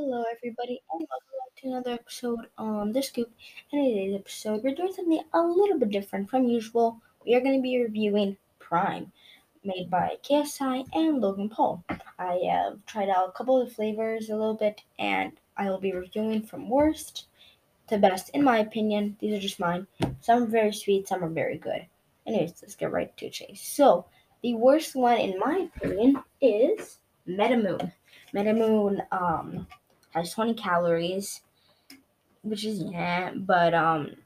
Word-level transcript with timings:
Hello, 0.00 0.22
everybody, 0.30 0.80
and 0.92 1.08
welcome 1.10 1.28
back 1.40 1.60
to 1.60 1.66
another 1.66 1.90
episode 1.90 2.46
on 2.56 2.92
the 2.92 3.02
Scoop. 3.02 3.32
In 3.72 3.84
today's 3.84 4.14
episode, 4.14 4.62
we're 4.62 4.72
doing 4.72 4.92
something 4.92 5.20
a 5.34 5.42
little 5.42 5.76
bit 5.76 5.90
different 5.90 6.30
from 6.30 6.44
usual. 6.44 7.00
We 7.26 7.34
are 7.34 7.40
going 7.40 7.56
to 7.56 7.62
be 7.62 7.82
reviewing 7.82 8.36
Prime, 8.60 9.10
made 9.64 9.90
by 9.90 10.18
KSI 10.22 10.86
and 10.94 11.20
Logan 11.20 11.48
Paul. 11.48 11.82
I 12.16 12.40
have 12.48 12.78
tried 12.86 13.08
out 13.08 13.30
a 13.30 13.32
couple 13.32 13.60
of 13.60 13.72
flavors 13.72 14.30
a 14.30 14.36
little 14.36 14.54
bit, 14.54 14.82
and 15.00 15.32
I 15.56 15.68
will 15.68 15.80
be 15.80 15.92
reviewing 15.92 16.42
from 16.42 16.70
worst 16.70 17.26
to 17.88 17.98
best, 17.98 18.30
in 18.34 18.44
my 18.44 18.58
opinion. 18.58 19.16
These 19.18 19.36
are 19.36 19.42
just 19.42 19.58
mine. 19.58 19.88
Some 20.20 20.44
are 20.44 20.46
very 20.46 20.72
sweet, 20.72 21.08
some 21.08 21.24
are 21.24 21.28
very 21.28 21.58
good. 21.58 21.84
Anyways, 22.24 22.54
let's 22.62 22.76
get 22.76 22.92
right 22.92 23.14
to 23.16 23.30
chase. 23.30 23.62
So, 23.62 24.04
the 24.44 24.54
worst 24.54 24.94
one, 24.94 25.18
in 25.18 25.40
my 25.40 25.68
opinion, 25.74 26.22
is 26.40 26.98
Meta 27.26 27.56
Moon. 27.56 27.92
Metamoon 28.34 29.00
um 29.10 29.66
has 30.12 30.32
20 30.32 30.54
calories, 30.54 31.42
which 32.42 32.64
is 32.64 32.80
yeah, 32.82 33.32
but 33.34 33.74
um 33.74 34.16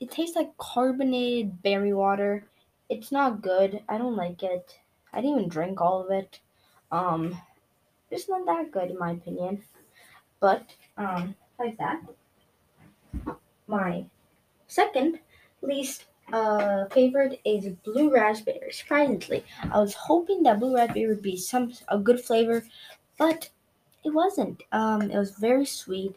it, 0.00 0.10
tastes 0.10 0.36
like 0.36 0.56
carbonated 0.56 1.62
berry 1.62 1.92
water. 1.94 2.48
It's 2.88 3.12
not 3.12 3.42
good. 3.42 3.82
I 3.88 3.98
don't 3.98 4.16
like 4.16 4.42
it. 4.42 4.80
I 5.12 5.20
didn't 5.20 5.38
even 5.38 5.48
drink 5.48 5.80
all 5.80 6.04
of 6.04 6.10
it. 6.10 6.40
Um 6.90 7.40
it's 8.10 8.28
not 8.28 8.46
that 8.46 8.72
good 8.72 8.90
in 8.90 8.98
my 8.98 9.12
opinion. 9.12 9.64
But 10.40 10.76
um 10.96 11.36
like 11.58 11.78
that. 11.78 12.02
My 13.66 14.06
second 14.68 15.20
least 15.62 16.06
uh, 16.32 16.86
favorite 16.88 17.40
is 17.44 17.68
blue 17.70 18.12
raspberry. 18.12 18.72
Surprisingly, 18.72 19.44
I 19.62 19.80
was 19.80 19.94
hoping 19.94 20.44
that 20.44 20.60
blue 20.60 20.76
raspberry 20.76 21.08
would 21.08 21.22
be 21.22 21.36
some 21.36 21.72
a 21.88 21.98
good 21.98 22.20
flavor, 22.20 22.64
but 23.18 23.50
it 24.04 24.10
wasn't. 24.10 24.62
Um, 24.72 25.02
it 25.02 25.16
was 25.16 25.32
very 25.32 25.66
sweet. 25.66 26.16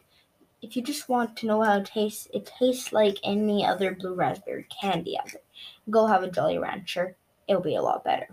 If 0.62 0.76
you 0.76 0.82
just 0.82 1.08
want 1.08 1.36
to 1.38 1.46
know 1.46 1.62
how 1.62 1.78
it 1.78 1.86
tastes, 1.86 2.28
it 2.32 2.50
tastes 2.58 2.92
like 2.92 3.18
any 3.22 3.64
other 3.64 3.94
blue 3.94 4.14
raspberry 4.14 4.66
candy 4.80 5.18
out 5.18 5.26
there. 5.26 5.42
Go 5.90 6.06
have 6.06 6.22
a 6.22 6.30
Jolly 6.30 6.58
Rancher. 6.58 7.16
It'll 7.46 7.60
be 7.60 7.76
a 7.76 7.82
lot 7.82 8.04
better. 8.04 8.28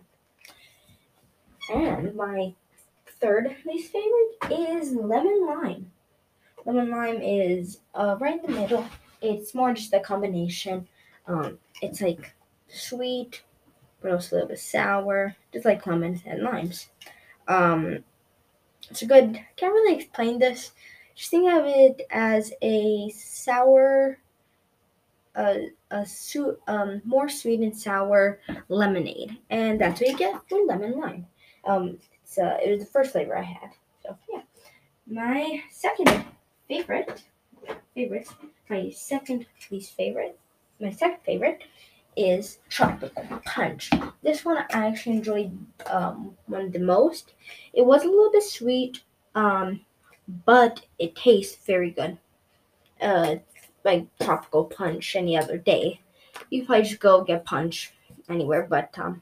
And 1.74 2.16
my 2.16 2.54
third 3.20 3.56
least 3.66 3.92
favorite 3.92 4.80
is 4.80 4.94
lemon 4.94 5.46
lime. 5.46 5.92
Lemon 6.66 6.90
lime 6.90 7.22
is 7.22 7.80
uh, 7.94 8.16
right 8.20 8.42
in 8.44 8.52
the 8.54 8.60
middle. 8.60 8.86
It's 9.22 9.54
more 9.54 9.74
just 9.74 9.94
a 9.94 10.00
combination 10.00 10.88
um, 11.28 11.60
it's 11.82 12.02
like 12.02 12.34
sweet, 12.68 13.44
but 14.02 14.12
also 14.12 14.36
a 14.36 14.38
little 14.38 14.50
bit 14.50 14.60
sour, 14.60 15.36
just 15.54 15.66
like 15.66 15.86
lemons 15.86 16.22
and 16.26 16.44
limes. 16.44 16.90
Um, 17.48 18.04
it's 18.92 19.02
a 19.02 19.06
good. 19.06 19.40
Can't 19.56 19.74
really 19.74 19.96
explain 19.96 20.40
this. 20.40 20.72
Just 21.16 21.32
think 21.32 21.52
of 21.52 21.64
it 21.66 22.02
as 22.12 22.54
a 22.62 23.10
sour, 23.10 24.20
uh, 25.36 25.56
a 25.92 26.06
su- 26.06 26.58
um, 26.68 27.02
more 27.06 27.30
sweet 27.30 27.62
and 27.62 27.78
sour 27.78 28.40
lemonade, 28.70 29.38
and 29.50 29.80
that's 29.80 30.02
what 30.02 30.10
you 30.10 30.18
get 30.18 30.34
with 30.52 30.68
lemon 30.68 31.00
lime. 31.00 31.28
Um, 31.66 32.00
it's 32.24 32.38
uh, 32.38 32.58
it 32.64 32.70
was 32.72 32.80
the 32.82 32.86
first 32.92 33.12
flavor 33.12 33.38
I 33.38 33.44
had. 33.44 33.72
So 34.04 34.18
yeah, 34.32 34.42
my 35.08 35.64
second 35.72 36.26
favorite, 36.68 37.24
favorite, 37.96 38.30
my 38.70 38.90
second 38.92 39.46
least 39.72 39.94
favorite 39.96 40.38
my 40.82 40.92
second 40.92 41.20
favorite 41.26 41.64
is 42.16 42.60
Tropical 42.70 43.24
Punch. 43.46 43.90
This 44.22 44.44
one 44.44 44.58
I 44.58 44.88
actually 44.88 45.18
enjoyed 45.18 45.58
um, 45.88 46.36
one 46.48 46.72
the 46.72 46.80
most. 46.80 47.34
It 47.74 47.86
was 47.86 48.04
a 48.04 48.10
little 48.10 48.32
bit 48.32 48.44
sweet, 48.44 49.02
um, 49.36 49.82
but 50.46 50.86
it 51.00 51.16
tastes 51.16 51.66
very 51.66 51.92
good. 51.92 52.18
Uh, 53.02 53.36
like 53.84 54.06
Tropical 54.22 54.66
Punch 54.66 55.16
any 55.16 55.38
other 55.38 55.58
day. 55.58 56.02
You 56.50 56.66
probably 56.66 56.84
just 56.84 57.00
go 57.00 57.24
get 57.24 57.46
Punch 57.46 57.92
anywhere, 58.30 58.68
but 58.70 58.98
um, 59.00 59.22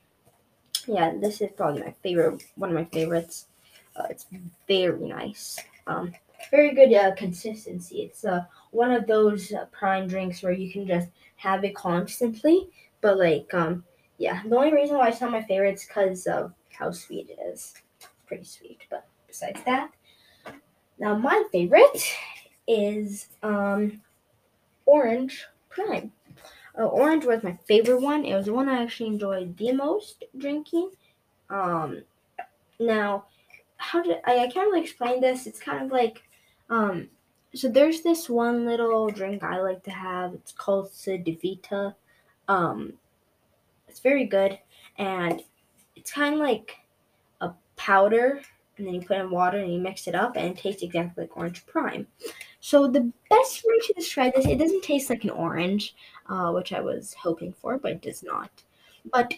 yeah, 0.88 1.14
this 1.20 1.42
is 1.42 1.50
probably 1.56 1.84
my 1.84 1.94
favorite, 2.04 2.44
one 2.56 2.70
of 2.70 2.76
my 2.76 2.86
favorites. 2.86 3.48
Uh, 3.96 4.08
it's 4.10 4.26
very 4.68 5.08
nice. 5.08 5.60
Um, 5.88 6.14
very 6.52 6.74
good 6.74 6.94
uh, 6.94 7.16
consistency. 7.16 8.02
It's 8.04 8.26
uh, 8.26 8.46
one 8.72 8.92
of 8.92 9.08
those 9.08 9.52
uh, 9.52 9.66
prime 9.72 10.08
drinks 10.08 10.42
where 10.42 10.52
you 10.52 10.72
can 10.72 10.88
just 10.88 11.10
have 11.38 11.64
it 11.64 11.76
constantly. 11.76 12.70
But 13.02 13.18
like, 13.18 13.54
um, 13.54 13.84
yeah, 14.18 14.42
the 14.46 14.56
only 14.56 14.74
reason 14.74 14.98
why 14.98 15.10
it's 15.10 15.22
not 15.22 15.32
my 15.32 15.44
favorite 15.44 15.76
is 15.76 15.86
because 15.86 16.28
of 16.28 16.54
how 16.72 16.92
sweet 16.92 17.30
it 17.30 17.40
is. 17.42 17.74
It's 17.98 18.08
pretty 18.28 18.44
sweet, 18.44 18.86
but 18.90 19.08
besides 19.28 19.62
that, 19.66 19.92
now 21.00 21.18
my 21.18 21.44
favorite 21.52 22.04
is 22.68 23.28
um, 23.44 24.02
Orange 24.86 25.46
Prime. 25.70 26.12
Uh, 26.78 26.86
orange 26.86 27.26
was 27.26 27.44
my 27.44 27.58
favorite 27.68 28.02
one. 28.02 28.24
It 28.26 28.36
was 28.36 28.46
the 28.46 28.54
one 28.54 28.70
I 28.70 28.84
actually 28.84 29.08
enjoyed 29.08 29.58
the 29.58 29.72
most 29.74 30.24
drinking. 30.38 30.92
Um, 31.50 32.04
now, 32.80 33.26
how 33.78 34.02
did 34.02 34.18
I? 34.26 34.40
I 34.40 34.48
can't 34.48 34.68
really 34.70 34.82
explain 34.82 35.20
this. 35.20 35.48
It's 35.48 35.60
kind 35.60 35.84
of 35.84 35.92
like 35.92 36.22
um, 36.70 37.10
so 37.54 37.68
there's 37.68 38.02
this 38.02 38.30
one 38.30 38.66
little 38.66 39.10
drink 39.10 39.44
I 39.44 39.60
like 39.60 39.84
to 39.84 39.92
have. 39.92 40.34
It's 40.34 40.52
called 40.52 40.92
Cedevita. 40.92 41.96
Um, 42.48 42.94
it's 43.88 44.00
very 44.00 44.26
good, 44.26 44.60
and 44.98 45.42
it's 45.96 46.12
kind 46.12 46.36
of 46.36 46.40
like 46.40 46.78
a 47.42 47.52
powder, 47.76 48.42
and 48.78 48.86
then 48.86 48.94
you 48.94 49.02
put 49.02 49.18
in 49.18 49.32
water 49.32 49.58
and 49.58 49.74
you 49.74 49.80
mix 49.80 50.08
it 50.08 50.16
up, 50.16 50.36
and 50.36 50.50
it 50.50 50.58
tastes 50.58 50.84
exactly 50.84 51.24
like 51.24 51.36
orange 51.36 51.66
prime. 51.66 52.06
So 52.60 52.88
the 52.88 53.12
best 53.30 53.64
way 53.66 53.80
to 53.88 53.94
describe 53.94 54.36
this, 54.36 54.46
it 54.46 54.60
doesn't 54.60 54.84
taste 54.84 55.10
like 55.10 55.24
an 55.24 55.30
orange, 55.32 55.96
uh, 56.28 56.52
which 56.52 56.72
I 56.74 56.82
was 56.82 57.16
hoping 57.16 57.54
for, 57.54 57.78
but 57.78 57.94
it 57.94 58.02
does 58.02 58.24
not. 58.24 58.52
But 59.12 59.34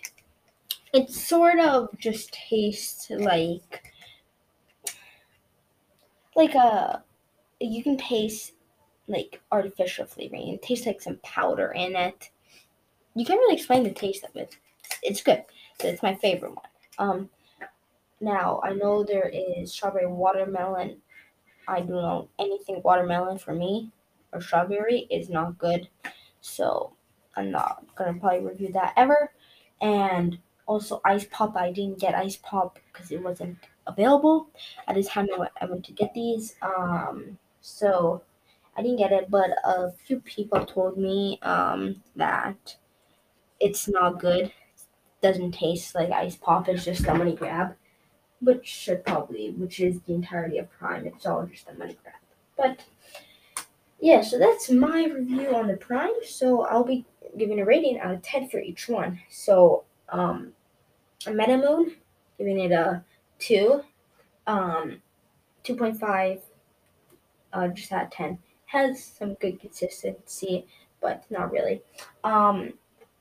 it 0.93 1.09
sort 1.09 1.59
of 1.59 1.89
just 1.97 2.33
tastes 2.33 3.09
like 3.09 3.83
like 6.35 6.55
a 6.55 7.03
you 7.61 7.83
can 7.83 7.97
taste 7.97 8.53
like 9.07 9.41
artificial 9.51 10.05
flavoring. 10.05 10.49
It 10.49 10.61
tastes 10.61 10.85
like 10.85 11.01
some 11.01 11.17
powder 11.23 11.71
in 11.71 11.95
it. 11.95 12.29
You 13.15 13.25
can't 13.25 13.39
really 13.39 13.55
explain 13.55 13.83
the 13.83 13.91
taste 13.91 14.23
of 14.23 14.35
it. 14.35 14.57
It's 15.03 15.21
good. 15.21 15.43
So 15.79 15.87
It's 15.87 16.03
my 16.03 16.15
favorite 16.15 16.55
one. 16.55 16.65
Um, 16.97 17.29
now 18.19 18.61
I 18.63 18.73
know 18.73 19.03
there 19.03 19.29
is 19.33 19.73
strawberry 19.73 20.07
watermelon. 20.07 21.01
I 21.67 21.79
don't 21.79 21.89
know 21.89 22.29
anything 22.39 22.81
watermelon 22.83 23.37
for 23.37 23.53
me 23.53 23.91
or 24.31 24.41
strawberry 24.41 25.07
is 25.09 25.29
not 25.29 25.57
good, 25.57 25.89
so 26.41 26.93
I'm 27.35 27.51
not 27.51 27.83
gonna 27.95 28.19
probably 28.19 28.47
review 28.47 28.71
that 28.73 28.93
ever. 28.95 29.31
And 29.81 30.37
also 30.67 31.01
ice 31.03 31.25
pop, 31.29 31.55
I 31.55 31.71
didn't 31.71 31.99
get 31.99 32.15
ice 32.15 32.37
pop 32.37 32.79
because 32.91 33.11
it 33.11 33.21
wasn't 33.21 33.57
available 33.87 34.49
at 34.87 34.95
the 34.95 35.03
time 35.03 35.27
I 35.59 35.65
went 35.65 35.85
to 35.85 35.91
get 35.91 36.13
these. 36.13 36.55
Um, 36.61 37.37
so 37.61 38.21
I 38.75 38.81
didn't 38.81 38.97
get 38.97 39.11
it, 39.11 39.29
but 39.29 39.51
a 39.63 39.91
few 39.91 40.19
people 40.19 40.65
told 40.65 40.97
me 40.97 41.39
um, 41.41 42.01
that 42.15 42.77
it's 43.59 43.87
not 43.87 44.19
good. 44.19 44.45
It 44.45 44.53
doesn't 45.21 45.51
taste 45.51 45.95
like 45.95 46.11
ice 46.11 46.35
pop. 46.35 46.67
It's 46.67 46.85
just 46.85 47.07
a 47.07 47.13
money 47.13 47.35
grab, 47.35 47.75
which 48.39 48.65
should 48.65 49.05
probably, 49.05 49.51
which 49.51 49.79
is 49.79 50.01
the 50.01 50.13
entirety 50.13 50.57
of 50.57 50.71
Prime. 50.71 51.05
It's 51.05 51.25
all 51.25 51.45
just 51.45 51.69
a 51.69 51.73
money 51.73 51.97
grab. 52.01 52.15
But 52.57 52.85
yeah, 53.99 54.21
so 54.21 54.39
that's 54.39 54.69
my 54.71 55.05
review 55.05 55.55
on 55.55 55.67
the 55.67 55.77
Prime. 55.77 56.23
So 56.27 56.65
I'll 56.65 56.83
be 56.83 57.05
giving 57.37 57.59
a 57.59 57.65
rating 57.65 57.99
out 57.99 58.13
of 58.13 58.21
ten 58.21 58.49
for 58.49 58.59
each 58.59 58.89
one. 58.89 59.19
So 59.29 59.83
um, 60.09 60.53
a 61.27 61.31
Meta 61.31 61.57
Moon, 61.57 61.95
giving 62.37 62.59
it 62.59 62.71
a 62.71 63.03
two. 63.39 63.83
Um, 64.47 65.01
2.5 65.63 66.41
uh, 67.53 67.67
just 67.69 67.91
at 67.91 68.11
10. 68.11 68.37
Has 68.65 69.03
some 69.03 69.33
good 69.35 69.59
consistency, 69.59 70.65
but 71.01 71.23
not 71.29 71.51
really. 71.51 71.81
Um, 72.23 72.73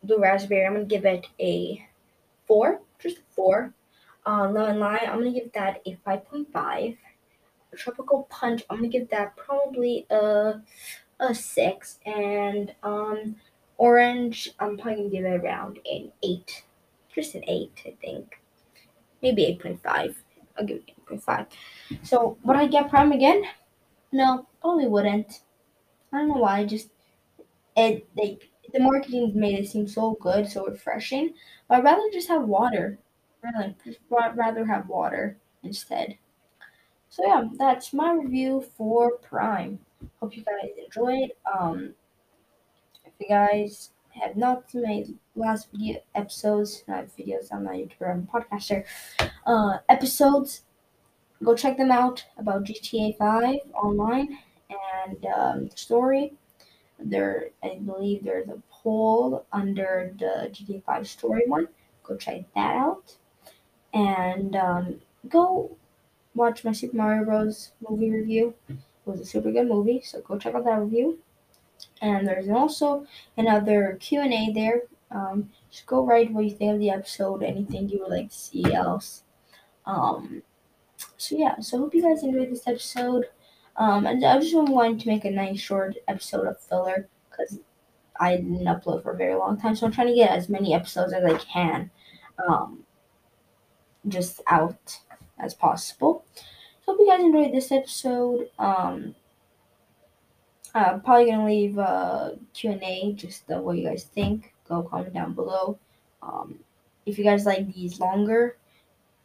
Blue 0.02 0.18
Raspberry, 0.18 0.66
I'm 0.66 0.74
going 0.74 0.88
to 0.88 0.94
give 0.94 1.04
it 1.04 1.26
a 1.38 1.86
4, 2.46 2.80
just 2.98 3.18
a 3.18 3.34
4. 3.34 3.72
Uh, 4.26 4.48
Lemon 4.50 4.78
Lime, 4.78 4.98
I'm 5.06 5.20
going 5.20 5.34
to 5.34 5.40
give 5.40 5.52
that 5.52 5.82
a 5.86 5.96
5.5. 6.06 6.96
Tropical 7.76 8.26
Punch, 8.30 8.62
I'm 8.68 8.78
going 8.78 8.90
to 8.90 8.98
give 8.98 9.10
that 9.10 9.36
probably 9.36 10.06
a, 10.10 10.54
a 11.20 11.34
6. 11.34 11.98
And 12.06 12.74
um, 12.82 13.36
Orange, 13.76 14.50
I'm 14.58 14.76
probably 14.76 14.96
going 14.96 15.10
to 15.10 15.16
give 15.16 15.24
it 15.24 15.40
around 15.44 15.78
an 15.90 16.12
8. 16.22 16.64
Just 17.14 17.34
an 17.34 17.44
8, 17.46 17.70
I 17.86 17.94
think. 18.00 18.40
Maybe 19.22 19.58
8.5. 19.62 20.14
I'll 20.58 20.66
give 20.66 20.78
it 20.78 20.92
8.5. 21.08 21.46
So, 22.02 22.36
what 22.42 22.56
I 22.56 22.66
get 22.66 22.90
Prime 22.90 23.12
again? 23.12 23.42
No, 24.12 24.46
probably 24.60 24.88
wouldn't. 24.88 25.40
I 26.12 26.18
don't 26.18 26.28
know 26.28 26.34
why. 26.34 26.64
Just 26.64 26.90
it 27.76 28.08
like 28.16 28.48
the 28.72 28.80
marketing 28.80 29.32
made 29.34 29.58
it 29.58 29.68
seem 29.68 29.86
so 29.86 30.16
good, 30.20 30.48
so 30.48 30.66
refreshing. 30.66 31.34
But 31.68 31.78
I'd 31.78 31.84
rather 31.84 32.10
just 32.12 32.28
have 32.28 32.44
water. 32.44 32.98
Really, 33.42 33.74
just 33.84 33.98
rather 34.10 34.66
have 34.66 34.88
water 34.88 35.38
instead. 35.62 36.18
So 37.08 37.26
yeah, 37.26 37.48
that's 37.58 37.92
my 37.92 38.12
review 38.12 38.64
for 38.76 39.12
Prime. 39.18 39.78
Hope 40.20 40.36
you 40.36 40.44
guys 40.44 40.70
enjoyed. 40.84 41.32
Um, 41.52 41.94
if 43.04 43.12
you 43.18 43.28
guys 43.28 43.90
have 44.10 44.36
not 44.36 44.70
seen 44.70 44.82
my 44.82 45.04
last 45.34 45.68
video 45.72 46.00
episodes, 46.14 46.84
not 46.86 47.06
videos, 47.16 47.48
I'm 47.52 47.64
not 47.64 47.74
a 47.74 47.78
YouTuber, 47.78 48.10
I'm 48.10 48.28
a 48.32 48.38
podcaster. 48.38 48.84
Uh, 49.46 49.78
episodes, 49.88 50.62
go 51.42 51.54
check 51.54 51.76
them 51.76 51.90
out 51.90 52.24
about 52.36 52.64
GTA 52.64 53.16
5 53.16 53.60
online 53.74 54.38
and 55.04 55.26
um, 55.26 55.68
the 55.68 55.76
story. 55.76 56.34
There, 56.98 57.50
I 57.62 57.78
believe 57.84 58.24
there's 58.24 58.48
a 58.48 58.62
poll 58.70 59.46
under 59.52 60.14
the 60.18 60.50
GTA 60.52 60.84
5 60.84 61.08
story 61.08 61.44
one. 61.46 61.68
Go 62.02 62.16
check 62.16 62.44
that 62.54 62.76
out. 62.76 63.16
And 63.94 64.54
um, 64.54 65.00
go 65.28 65.76
watch 66.34 66.64
my 66.64 66.72
Super 66.72 66.96
Mario 66.96 67.24
Bros. 67.24 67.72
movie 67.88 68.10
review. 68.10 68.54
It 68.68 68.76
was 69.04 69.20
a 69.20 69.24
super 69.24 69.50
good 69.50 69.66
movie, 69.66 70.02
so 70.04 70.20
go 70.20 70.38
check 70.38 70.54
out 70.54 70.64
that 70.64 70.80
review. 70.80 71.18
And 72.02 72.28
there's 72.28 72.48
also 72.48 73.06
another 73.36 73.96
Q 73.98 74.20
and 74.20 74.32
A 74.32 74.52
there. 74.52 74.82
Um, 75.10 75.50
just 75.70 75.86
go 75.86 76.04
write 76.04 76.32
what 76.32 76.44
you 76.44 76.50
think 76.50 76.74
of 76.74 76.78
the 76.80 76.90
episode, 76.90 77.42
anything 77.42 77.88
you 77.88 78.00
would 78.00 78.10
like 78.10 78.30
to 78.30 78.36
see 78.36 78.72
else. 78.72 79.24
Um, 79.86 80.42
so 81.16 81.36
yeah, 81.36 81.58
so 81.60 81.76
I 81.76 81.80
hope 81.80 81.94
you 81.94 82.02
guys 82.02 82.22
enjoyed 82.22 82.50
this 82.50 82.66
episode. 82.66 83.26
Um, 83.76 84.06
and 84.06 84.24
I 84.24 84.38
just 84.38 84.54
wanted 84.54 85.00
to 85.00 85.08
make 85.08 85.24
a 85.24 85.30
nice 85.30 85.60
short 85.60 85.96
episode 86.08 86.46
of 86.46 86.60
filler 86.60 87.08
because 87.30 87.60
I 88.18 88.36
didn't 88.36 88.64
upload 88.64 89.02
for 89.02 89.12
a 89.12 89.16
very 89.16 89.34
long 89.34 89.58
time, 89.58 89.74
so 89.74 89.86
I'm 89.86 89.92
trying 89.92 90.08
to 90.08 90.14
get 90.14 90.30
as 90.30 90.48
many 90.48 90.74
episodes 90.74 91.12
as 91.12 91.24
I 91.24 91.38
can, 91.38 91.90
um, 92.46 92.84
just 94.08 94.42
out 94.48 94.98
as 95.38 95.54
possible. 95.54 96.24
So 96.34 96.92
hope 96.92 96.98
you 97.00 97.06
guys 97.06 97.20
enjoyed 97.20 97.54
this 97.54 97.72
episode. 97.72 98.50
Um, 98.58 99.14
I'm 100.74 101.00
probably 101.00 101.30
gonna 101.30 101.46
leave 101.46 101.78
a 101.78 102.38
Q&A, 102.52 103.14
just 103.14 103.50
uh, 103.50 103.60
what 103.60 103.78
you 103.78 103.84
guys 103.88 104.04
think. 104.04 104.52
Go 104.68 104.82
comment 104.82 105.14
down 105.14 105.34
below. 105.34 105.78
Um, 106.22 106.60
if 107.06 107.18
you 107.18 107.24
guys 107.24 107.46
like 107.46 107.72
these 107.72 107.98
longer, 107.98 108.56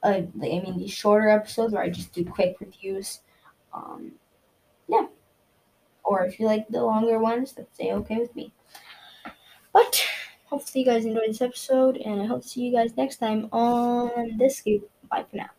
uh, 0.06 0.22
I 0.42 0.60
mean 0.64 0.78
these 0.78 0.92
shorter 0.94 1.30
episodes 1.30 1.74
where 1.74 1.84
I 1.84 1.90
just 1.90 2.14
do 2.14 2.24
quick 2.26 2.58
reviews, 2.60 3.22
um, 3.74 4.14
yeah. 4.88 5.08
Or 6.04 6.26
if 6.26 6.40
you 6.40 6.46
like 6.46 6.68
the 6.70 6.84
longer 6.84 7.20
ones, 7.20 7.54
that's 7.54 7.80
okay 7.80 8.18
with 8.20 8.36
me. 8.36 8.54
But 9.74 10.04
hopefully 10.46 10.84
you 10.84 10.92
guys 10.92 11.06
enjoyed 11.06 11.30
this 11.30 11.42
episode, 11.42 11.98
and 11.98 12.22
I 12.22 12.26
hope 12.26 12.42
to 12.42 12.48
see 12.48 12.62
you 12.62 12.74
guys 12.74 12.98
next 12.98 13.18
time 13.18 13.50
on 13.52 14.38
this 14.38 14.58
scoop. 14.58 14.90
Bye 15.10 15.26
for 15.30 15.38
now. 15.38 15.50